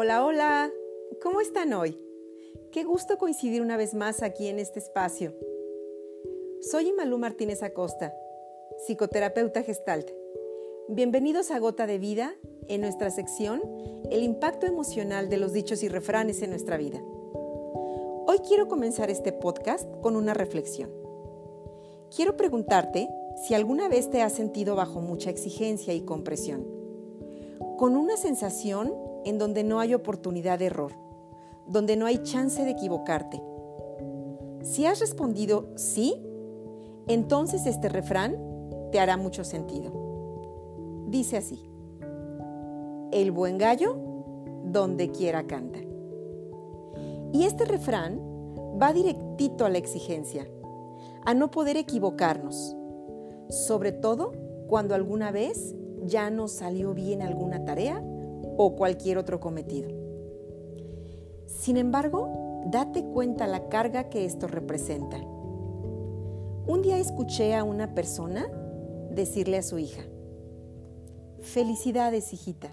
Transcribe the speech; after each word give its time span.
Hola, 0.00 0.24
hola. 0.24 0.72
¿Cómo 1.20 1.40
están 1.40 1.72
hoy? 1.72 1.98
Qué 2.70 2.84
gusto 2.84 3.18
coincidir 3.18 3.62
una 3.62 3.76
vez 3.76 3.94
más 3.94 4.22
aquí 4.22 4.46
en 4.46 4.60
este 4.60 4.78
espacio. 4.78 5.34
Soy 6.60 6.90
Imalú 6.90 7.18
Martínez 7.18 7.64
Acosta, 7.64 8.14
psicoterapeuta 8.86 9.64
gestalt. 9.64 10.08
Bienvenidos 10.88 11.50
a 11.50 11.58
Gota 11.58 11.88
de 11.88 11.98
Vida 11.98 12.36
en 12.68 12.82
nuestra 12.82 13.10
sección 13.10 13.60
El 14.08 14.22
impacto 14.22 14.66
emocional 14.66 15.28
de 15.28 15.38
los 15.38 15.52
dichos 15.52 15.82
y 15.82 15.88
refranes 15.88 16.42
en 16.42 16.50
nuestra 16.50 16.76
vida. 16.76 17.02
Hoy 17.02 18.38
quiero 18.46 18.68
comenzar 18.68 19.10
este 19.10 19.32
podcast 19.32 19.90
con 20.00 20.14
una 20.14 20.32
reflexión. 20.32 20.92
Quiero 22.14 22.36
preguntarte 22.36 23.08
si 23.48 23.54
alguna 23.54 23.88
vez 23.88 24.10
te 24.10 24.22
has 24.22 24.32
sentido 24.32 24.76
bajo 24.76 25.00
mucha 25.00 25.30
exigencia 25.30 25.92
y 25.92 26.02
compresión, 26.02 26.68
con 27.76 27.96
una 27.96 28.16
sensación 28.16 29.07
en 29.24 29.38
donde 29.38 29.64
no 29.64 29.80
hay 29.80 29.94
oportunidad 29.94 30.58
de 30.58 30.66
error, 30.66 30.92
donde 31.66 31.96
no 31.96 32.06
hay 32.06 32.18
chance 32.22 32.64
de 32.64 32.70
equivocarte. 32.70 33.42
Si 34.62 34.86
has 34.86 35.00
respondido 35.00 35.68
sí, 35.76 36.22
entonces 37.06 37.66
este 37.66 37.88
refrán 37.88 38.36
te 38.92 39.00
hará 39.00 39.16
mucho 39.16 39.44
sentido. 39.44 39.92
Dice 41.08 41.36
así, 41.36 41.68
el 43.12 43.30
buen 43.30 43.58
gallo 43.58 43.96
donde 44.64 45.10
quiera 45.10 45.46
canta. 45.46 45.78
Y 47.32 47.44
este 47.44 47.64
refrán 47.64 48.20
va 48.80 48.92
directito 48.92 49.64
a 49.64 49.70
la 49.70 49.78
exigencia, 49.78 50.46
a 51.24 51.34
no 51.34 51.50
poder 51.50 51.76
equivocarnos, 51.76 52.76
sobre 53.48 53.92
todo 53.92 54.32
cuando 54.68 54.94
alguna 54.94 55.30
vez 55.30 55.74
ya 56.04 56.30
nos 56.30 56.52
salió 56.52 56.94
bien 56.94 57.22
alguna 57.22 57.64
tarea 57.64 58.02
o 58.58 58.76
cualquier 58.76 59.16
otro 59.16 59.40
cometido. 59.40 59.88
Sin 61.46 61.78
embargo, 61.78 62.64
date 62.66 63.02
cuenta 63.04 63.46
la 63.46 63.68
carga 63.68 64.10
que 64.10 64.26
esto 64.26 64.48
representa. 64.48 65.16
Un 66.66 66.82
día 66.82 66.98
escuché 66.98 67.54
a 67.54 67.64
una 67.64 67.94
persona 67.94 68.46
decirle 69.10 69.56
a 69.56 69.62
su 69.62 69.78
hija, 69.78 70.02
felicidades 71.40 72.32
hijita, 72.34 72.70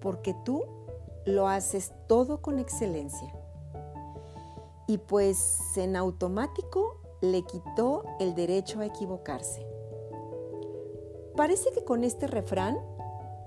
porque 0.00 0.34
tú 0.44 0.64
lo 1.26 1.48
haces 1.48 1.92
todo 2.06 2.40
con 2.40 2.58
excelencia. 2.58 3.34
Y 4.86 4.98
pues 4.98 5.76
en 5.76 5.96
automático 5.96 7.02
le 7.20 7.42
quitó 7.42 8.04
el 8.20 8.34
derecho 8.34 8.80
a 8.80 8.86
equivocarse. 8.86 9.66
Parece 11.36 11.70
que 11.72 11.84
con 11.84 12.04
este 12.04 12.26
refrán 12.26 12.78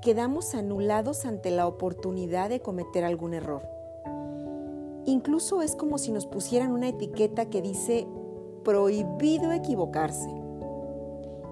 quedamos 0.02 0.55
anulados 0.55 1.25
ante 1.25 1.52
la 1.52 1.67
oportunidad 1.67 2.49
de 2.49 2.59
cometer 2.59 3.05
algún 3.05 3.33
error. 3.33 3.61
Incluso 5.05 5.61
es 5.61 5.75
como 5.75 5.97
si 5.97 6.11
nos 6.11 6.25
pusieran 6.25 6.71
una 6.71 6.89
etiqueta 6.89 7.45
que 7.45 7.61
dice 7.61 8.07
prohibido 8.63 9.52
equivocarse. 9.52 10.29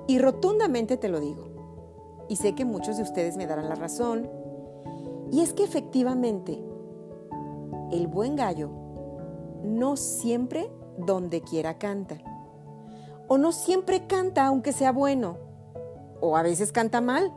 Y 0.08 0.20
rotundamente 0.20 0.98
te 0.98 1.10
lo 1.10 1.20
digo. 1.20 1.48
Y 2.28 2.36
sé 2.36 2.56
que 2.56 2.66
muchos 2.66 2.98
de 2.98 3.04
ustedes 3.04 3.38
me 3.38 3.48
darán 3.48 3.70
la 3.70 3.76
razón. 3.76 4.30
Y 5.32 5.42
es 5.42 5.54
que 5.54 5.64
efectivamente, 5.64 6.60
el 7.92 8.08
buen 8.08 8.36
gallo 8.36 8.70
no 9.64 9.96
siempre 9.96 10.72
donde 10.98 11.42
quiera 11.42 11.78
canta. 11.78 12.18
O 13.28 13.38
no 13.38 13.52
siempre 13.52 14.08
canta 14.08 14.48
aunque 14.48 14.74
sea 14.74 14.92
bueno. 14.92 15.38
O 16.22 16.36
a 16.36 16.42
veces 16.42 16.72
canta 16.72 17.02
mal 17.02 17.32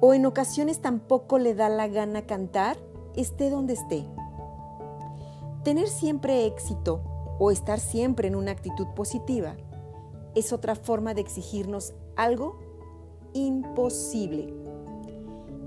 o 0.00 0.14
en 0.14 0.26
ocasiones 0.26 0.80
tampoco 0.80 1.38
le 1.38 1.54
da 1.54 1.68
la 1.68 1.88
gana 1.88 2.22
cantar, 2.22 2.76
esté 3.16 3.50
donde 3.50 3.74
esté. 3.74 4.04
Tener 5.62 5.88
siempre 5.88 6.46
éxito 6.46 7.00
o 7.38 7.50
estar 7.50 7.80
siempre 7.80 8.28
en 8.28 8.36
una 8.36 8.50
actitud 8.50 8.86
positiva 8.94 9.56
es 10.34 10.52
otra 10.52 10.74
forma 10.74 11.14
de 11.14 11.20
exigirnos 11.20 11.94
algo 12.16 12.58
imposible. 13.32 14.52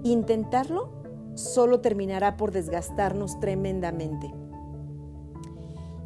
Intentarlo 0.03 0.89
solo 1.35 1.81
terminará 1.81 2.37
por 2.37 2.51
desgastarnos 2.51 3.39
tremendamente. 3.39 4.33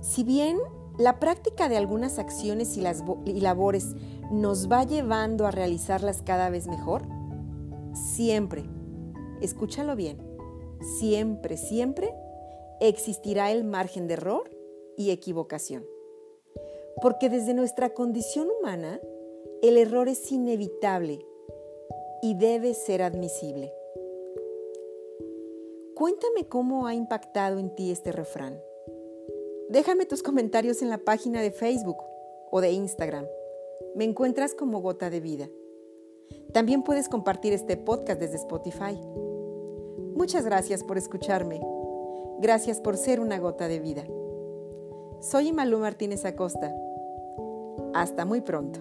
Si 0.02 0.24
bien 0.24 0.58
la 0.98 1.20
práctica 1.20 1.70
de 1.70 1.78
algunas 1.78 2.20
acciones 2.20 2.76
y, 2.78 2.82
las, 2.82 3.04
y 3.26 3.40
labores 3.40 3.96
nos 4.32 4.70
va 4.70 4.84
llevando 4.84 5.48
a 5.48 5.52
realizarlas 5.52 6.22
cada 6.22 6.50
vez 6.50 6.68
mejor, 6.68 7.04
siempre, 8.22 8.64
escúchalo 9.42 9.96
bien, 9.96 10.20
siempre, 11.00 11.58
siempre 11.58 12.14
existirá 12.80 13.52
el 13.52 13.64
margen 13.64 14.08
de 14.08 14.14
error 14.14 14.48
y 14.96 15.10
equivocación. 15.10 15.84
Porque 17.02 17.30
desde 17.30 17.56
nuestra 17.56 17.96
condición 17.96 18.48
humana, 18.60 19.02
el 19.64 19.76
error 19.76 20.08
es 20.08 20.32
inevitable 20.32 21.26
y 22.22 22.36
debe 22.36 22.76
ser 22.76 23.02
admisible. 23.02 23.74
Cuéntame 25.96 26.48
cómo 26.48 26.86
ha 26.86 26.94
impactado 26.94 27.58
en 27.58 27.74
ti 27.74 27.90
este 27.90 28.12
refrán. 28.12 28.62
Déjame 29.70 30.06
tus 30.06 30.22
comentarios 30.22 30.84
en 30.84 30.92
la 30.92 31.00
página 31.00 31.42
de 31.42 31.50
Facebook 31.50 31.98
o 32.52 32.62
de 32.62 32.72
Instagram. 32.72 33.26
Me 33.96 34.04
encuentras 34.04 34.54
como 34.54 34.80
gota 34.80 35.10
de 35.10 35.22
vida. 35.22 35.50
También 36.54 36.84
puedes 36.84 37.08
compartir 37.08 37.54
este 37.54 37.78
podcast 37.78 38.20
desde 38.20 38.36
Spotify. 38.36 39.00
Muchas 40.16 40.46
gracias 40.46 40.84
por 40.84 40.98
escucharme. 40.98 41.62
Gracias 42.40 42.82
por 42.82 42.98
ser 42.98 43.20
una 43.20 43.40
gota 43.40 43.68
de 43.68 43.80
vida. 43.80 44.04
Soy 45.22 45.50
Imalú 45.50 45.80
Martínez 45.80 46.26
Acosta. 46.26 46.76
Hasta 47.94 48.26
muy 48.26 48.42
pronto. 48.42 48.80